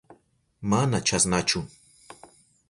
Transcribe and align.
Mana 0.71 0.99
chasnachu. 1.07 1.59